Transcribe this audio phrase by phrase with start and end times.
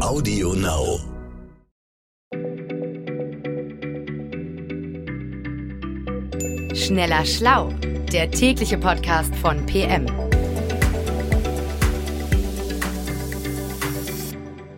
[0.00, 1.00] Audio Now.
[6.72, 7.72] Schneller Schlau,
[8.12, 10.06] der tägliche Podcast von PM.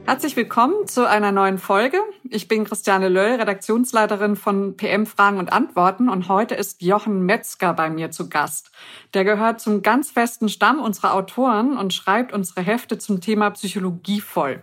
[0.06, 1.98] Herzlich willkommen zu einer neuen Folge.
[2.30, 7.74] Ich bin Christiane Löll, Redaktionsleiterin von PM Fragen und Antworten und heute ist Jochen Metzger
[7.74, 8.70] bei mir zu Gast.
[9.12, 14.22] Der gehört zum ganz festen Stamm unserer Autoren und schreibt unsere Hefte zum Thema Psychologie
[14.22, 14.62] voll.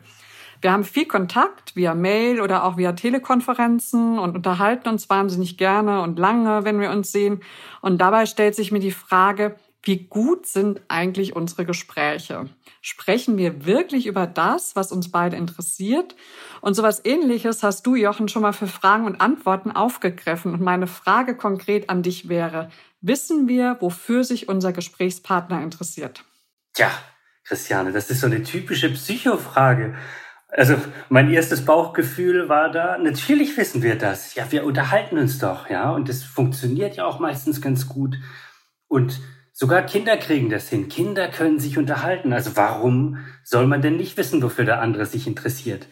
[0.62, 6.02] Wir haben viel Kontakt via Mail oder auch via Telekonferenzen und unterhalten uns wahnsinnig gerne
[6.02, 7.42] und lange, wenn wir uns sehen.
[7.82, 12.50] Und dabei stellt sich mir die Frage, wie gut sind eigentlich unsere Gespräche?
[12.82, 16.16] Sprechen wir wirklich über das, was uns beide interessiert?
[16.60, 20.54] Und sowas ähnliches hast du, Jochen, schon mal für Fragen und Antworten aufgegriffen.
[20.54, 22.69] Und meine Frage konkret an dich wäre,
[23.00, 26.25] wissen wir, wofür sich unser Gesprächspartner interessiert?
[26.74, 26.92] Tja,
[27.46, 29.96] Christiane, das ist so eine typische Psychofrage.
[30.50, 30.75] Also
[31.10, 34.35] mein erstes Bauchgefühl war da, natürlich wissen wir das.
[34.35, 35.91] Ja, wir unterhalten uns doch, ja.
[35.91, 38.17] Und das funktioniert ja auch meistens ganz gut.
[38.88, 39.19] Und
[39.52, 40.88] sogar Kinder kriegen das hin.
[40.88, 42.31] Kinder können sich unterhalten.
[42.31, 45.88] Also warum soll man denn nicht wissen, wofür der andere sich interessiert?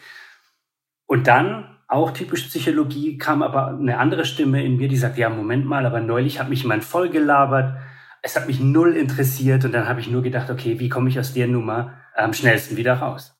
[1.06, 5.28] Und dann, auch typisch Psychologie, kam aber eine andere Stimme in mir, die sagt, ja,
[5.28, 7.78] Moment mal, aber neulich hat mich jemand voll gelabert.
[8.22, 9.66] Es hat mich null interessiert.
[9.66, 12.78] Und dann habe ich nur gedacht, okay, wie komme ich aus der Nummer am schnellsten
[12.78, 13.35] wieder raus?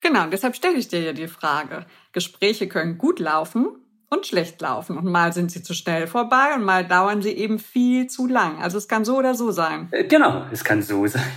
[0.00, 1.84] Genau, deshalb stelle ich dir ja die Frage.
[2.12, 3.68] Gespräche können gut laufen
[4.08, 4.96] und schlecht laufen.
[4.96, 8.60] Und mal sind sie zu schnell vorbei und mal dauern sie eben viel zu lang.
[8.60, 9.88] Also es kann so oder so sein.
[9.92, 11.22] Äh, genau, es kann so sein.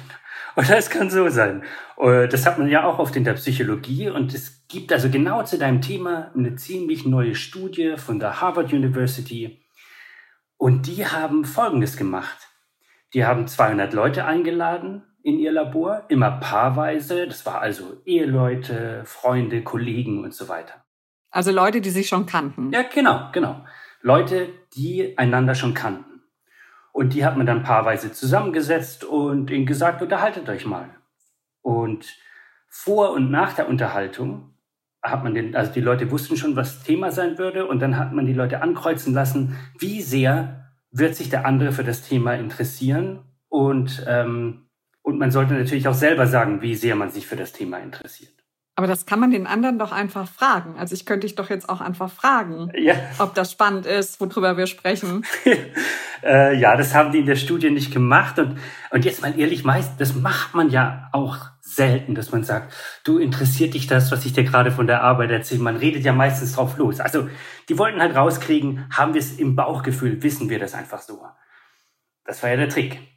[0.56, 1.64] Oder es kann so sein.
[1.98, 4.10] Äh, das hat man ja auch oft in der Psychologie.
[4.10, 8.72] Und es gibt also genau zu deinem Thema eine ziemlich neue Studie von der Harvard
[8.72, 9.66] University.
[10.58, 12.50] Und die haben Folgendes gemacht.
[13.16, 17.26] Die haben 200 Leute eingeladen in ihr Labor, immer paarweise.
[17.26, 20.86] Das war also Eheleute, Freunde, Kollegen und so weiter.
[21.32, 22.72] Also Leute, die sich schon kannten.
[22.72, 23.66] Ja, genau, genau.
[24.02, 26.22] Leute, die einander schon kannten.
[26.92, 30.90] Und die hat man dann paarweise zusammengesetzt und ihnen gesagt, unterhaltet euch mal.
[31.62, 32.18] Und
[32.68, 34.54] vor und nach der Unterhaltung
[35.02, 38.14] hat man den, also die Leute wussten schon, was Thema sein würde, und dann hat
[38.14, 43.24] man die Leute ankreuzen lassen, wie sehr wird sich der andere für das Thema interessieren
[43.50, 44.68] und ähm,
[45.04, 48.34] und man sollte natürlich auch selber sagen, wie sehr man sich für das Thema interessiert.
[48.76, 50.80] Aber das kann man den anderen doch einfach fragen.
[50.80, 52.96] Also ich könnte dich doch jetzt auch einfach fragen, ja.
[53.20, 55.24] ob das spannend ist, worüber wir sprechen.
[56.24, 58.40] äh, ja, das haben die in der Studie nicht gemacht.
[58.40, 58.58] Und,
[58.90, 63.20] und jetzt mal ehrlich, meist, das macht man ja auch selten, dass man sagt, du
[63.20, 65.62] interessiert dich das, was ich dir gerade von der Arbeit erzähle.
[65.62, 67.00] Man redet ja meistens drauf los.
[67.00, 67.30] Also
[67.70, 71.24] die wollten halt rauskriegen, haben wir es im Bauchgefühl, wissen wir das einfach so.
[72.26, 73.13] Das war ja der Trick.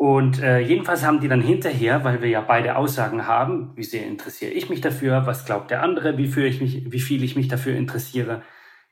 [0.00, 4.06] Und äh, jedenfalls haben die dann hinterher, weil wir ja beide Aussagen haben, wie sehr
[4.06, 7.36] interessiere ich mich dafür, was glaubt der andere, wie, viel ich mich, wie viel ich
[7.36, 8.40] mich dafür interessiere,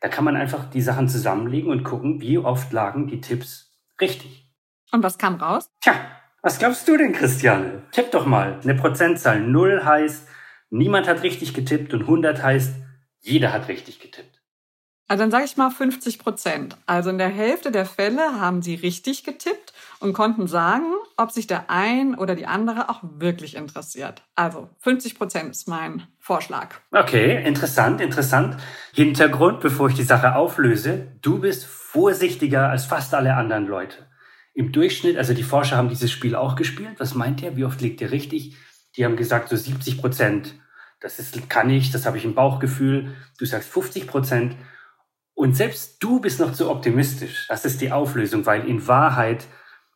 [0.02, 4.52] da kann man einfach die Sachen zusammenlegen und gucken, wie oft lagen die Tipps richtig.
[4.92, 5.70] Und was kam raus?
[5.80, 5.94] Tja,
[6.42, 7.84] was glaubst du denn, Christiane?
[7.90, 8.60] Tipp doch mal.
[8.62, 10.28] Eine Prozentzahl 0 heißt,
[10.68, 12.74] niemand hat richtig getippt und 100 heißt,
[13.20, 14.37] jeder hat richtig getippt.
[15.08, 16.76] Also dann sage ich mal 50 Prozent.
[16.84, 20.84] Also in der Hälfte der Fälle haben sie richtig getippt und konnten sagen,
[21.16, 24.22] ob sich der ein oder die andere auch wirklich interessiert.
[24.36, 26.74] Also 50 Prozent ist mein Vorschlag.
[26.92, 28.58] Okay, interessant, interessant.
[28.92, 31.08] Hintergrund, bevor ich die Sache auflöse.
[31.22, 34.06] Du bist vorsichtiger als fast alle anderen Leute.
[34.52, 36.96] Im Durchschnitt, also die Forscher haben dieses Spiel auch gespielt.
[36.98, 37.56] Was meint ihr?
[37.56, 38.56] Wie oft liegt ihr richtig?
[38.96, 40.54] Die haben gesagt, so 70 Prozent.
[41.00, 43.14] Das ist, kann ich, das habe ich im Bauchgefühl.
[43.38, 44.56] Du sagst 50 Prozent.
[45.38, 47.46] Und selbst du bist noch zu optimistisch.
[47.46, 49.46] Das ist die Auflösung, weil in Wahrheit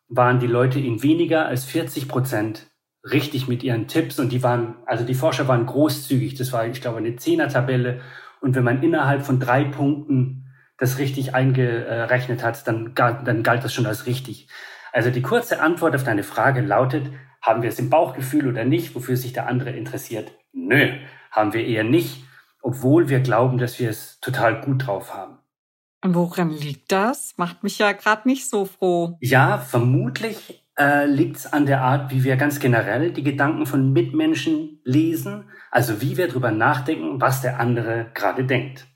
[0.09, 2.71] waren die Leute in weniger als 40 Prozent
[3.03, 6.37] richtig mit ihren Tipps und die waren, also die Forscher waren großzügig.
[6.37, 8.03] Das war, ich glaube, eine Zehner-Tabelle.
[8.41, 10.47] Und wenn man innerhalb von drei Punkten
[10.79, 14.47] das richtig eingerechnet hat, dann, dann galt das schon als richtig.
[14.93, 17.11] Also die kurze Antwort auf deine Frage lautet,
[17.41, 20.31] haben wir es im Bauchgefühl oder nicht, wofür sich der andere interessiert?
[20.53, 20.93] Nö,
[21.33, 22.23] haben wir eher nicht,
[22.63, 25.39] obwohl wir glauben, dass wir es total gut drauf haben.
[26.05, 27.35] Und woran liegt das?
[27.37, 29.17] Macht mich ja gerade nicht so froh.
[29.21, 33.93] Ja, vermutlich äh, liegt es an der Art, wie wir ganz generell die Gedanken von
[33.93, 38.87] Mitmenschen lesen, also wie wir darüber nachdenken, was der andere gerade denkt.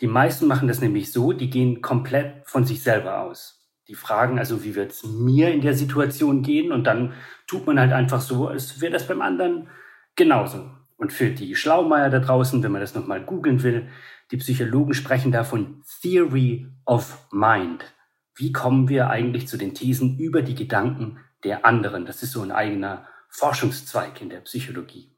[0.00, 3.70] Die meisten machen das nämlich so, die gehen komplett von sich selber aus.
[3.88, 6.72] Die fragen also, wie wird es mir in der Situation gehen?
[6.72, 7.12] Und dann
[7.46, 9.68] tut man halt einfach so, als wäre das beim anderen
[10.16, 10.70] genauso.
[10.96, 13.88] Und für die Schlaumeier da draußen, wenn man das nochmal googeln will,
[14.30, 17.84] die Psychologen sprechen da von Theory of Mind.
[18.36, 22.06] Wie kommen wir eigentlich zu den Thesen über die Gedanken der anderen?
[22.06, 25.10] Das ist so ein eigener Forschungszweig in der Psychologie.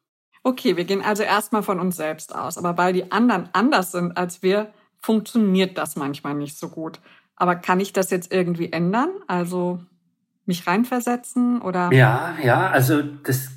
[0.43, 2.57] Okay, wir gehen also erstmal von uns selbst aus.
[2.59, 7.01] Aber weil die anderen anders sind als wir, funktioniert das manchmal nicht so gut.
[7.37, 9.11] Aber kann ich das jetzt irgendwie ändern?
[9.27, 9.81] Also
[10.47, 11.91] mich reinversetzen oder?
[11.93, 13.51] Ja, ja, also das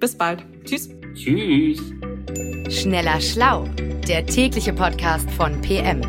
[0.00, 0.44] Bis bald.
[0.64, 0.90] Tschüss.
[1.14, 1.80] Tschüss.
[2.68, 3.68] Schneller Schlau,
[4.08, 6.02] der tägliche Podcast von PM.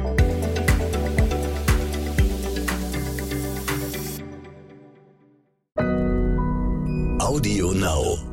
[7.33, 8.32] Audio Now.